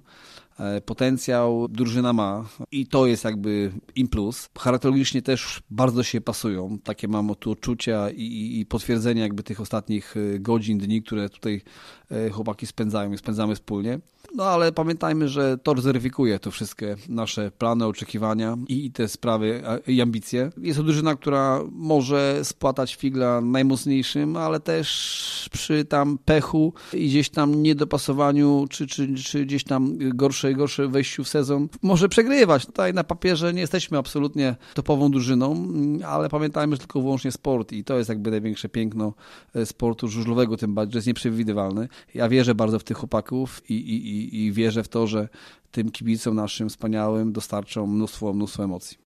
E, 0.60 0.82
potencjał 0.82 1.68
drużyna 1.68 2.14
ma 2.14 2.46
i 2.72 2.88
to 2.88 3.08
jest 3.08 3.24
jakby 3.24 3.72
im 3.96 4.08
plus. 4.08 4.50
Charakterologicznie 4.58 5.22
też 5.22 5.62
bardzo 5.70 6.04
się 6.04 6.22
pasują. 6.22 6.80
Takie 6.84 7.08
mam 7.08 7.36
tu 7.36 7.52
odczucia 7.52 8.10
i, 8.10 8.60
i 8.60 8.66
potwierdzenia 8.66 9.24
jakby 9.24 9.44
tych 9.44 9.62
ostatnich 9.62 10.16
e, 10.18 10.40
godzin, 10.40 10.78
dni, 10.78 11.02
które 11.02 11.30
tutaj 11.30 11.62
chłopaki 12.32 12.68
spędzają 12.68 13.12
i 13.12 13.18
spędzamy 13.18 13.56
wspólnie. 13.56 14.00
No 14.36 14.44
ale 14.44 14.72
pamiętajmy, 14.72 15.28
że 15.28 15.58
Tor 15.58 15.82
zweryfikuje 15.82 16.40
to 16.40 16.52
wszystkie 16.52 16.96
nasze 17.10 17.52
plany, 17.52 17.86
oczekiwania 17.86 18.58
i 18.68 18.92
te 18.92 19.08
sprawy 19.08 19.62
i 19.88 20.02
ambicje. 20.02 20.52
Jest 20.58 20.80
to 20.80 20.84
drużyna, 20.84 21.16
która 21.16 21.62
może 21.72 22.40
spłatać 22.44 22.96
figla 22.96 23.42
najmocniejszym, 23.42 24.38
ale 24.38 24.60
też 24.60 25.50
przy 25.52 25.86
tam 25.86 26.18
pechu 26.26 26.74
i 26.94 27.08
gdzieś 27.08 27.30
tam 27.30 27.64
niedopasowaniu, 27.64 28.66
czy, 28.70 28.88
czy, 28.88 29.16
czy 29.16 29.46
gdzieś 29.46 29.64
tam 29.64 29.98
gorsze, 29.98 30.54
gorsze 30.54 30.88
wejściu 30.88 31.24
w 31.24 31.28
sezon, 31.28 31.70
może 31.82 32.10
przegrywać. 32.10 32.66
Tutaj 32.66 32.94
na 32.94 33.04
papierze 33.04 33.54
nie 33.54 33.62
jesteśmy 33.62 33.98
absolutnie 33.98 34.56
topową 34.74 35.12
drużyną, 35.12 35.68
ale 36.08 36.30
pamiętajmy, 36.30 36.76
że 36.76 36.80
tylko 36.80 37.02
wyłącznie 37.02 37.32
sport 37.32 37.72
i 37.72 37.84
to 37.84 37.98
jest 37.98 38.10
jakby 38.10 38.32
największe 38.32 38.70
piękno 38.70 39.14
e, 39.56 39.66
sportu 39.66 40.08
żużlowego, 40.08 40.58
tym 40.58 40.74
bardziej, 40.74 40.94
że 40.94 40.98
jest 40.98 41.08
nieprzewidywalny. 41.08 41.88
Ja 42.14 42.30
wierzę 42.30 42.56
bardzo 42.56 42.80
w 42.80 42.84
tych 42.84 42.98
chłopaków 42.98 43.62
i, 43.70 43.74
i, 43.74 44.19
i, 44.20 44.52
wierzę 44.52 44.84
w 44.84 44.88
to, 44.88 45.08
że 45.08 45.30
tym 45.72 45.92
kibicom 45.92 46.36
naszym 46.36 46.70
wspaniałym 46.70 47.34
dostarczą 47.34 47.88
mnóstwo, 47.88 48.34
mnóstwo 48.34 48.64
emocji. 48.64 48.98